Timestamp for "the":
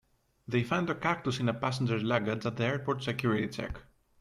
2.57-2.63